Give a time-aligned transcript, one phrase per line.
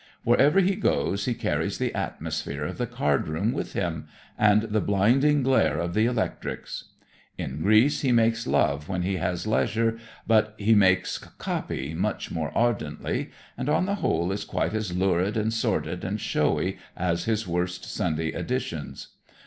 [0.23, 4.81] Wherever he goes he carries the atmosphere of the card room with him and the
[4.81, 6.85] "blinding glare of the electrics."
[7.37, 12.51] In Greece he makes love when he has leisure, but he makes "copy" much more
[12.57, 17.47] ardently, and on the whole is quite as lurid and sordid and showy as his
[17.47, 19.09] worst Sunday editions.